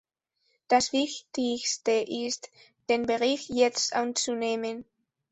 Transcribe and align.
Das 0.67 0.93
Wichtigste 0.93 1.91
ist, 1.91 2.49
den 2.89 3.05
Bericht 3.05 3.51
jetzt 3.51 3.93
anzunehmen. 3.93 4.83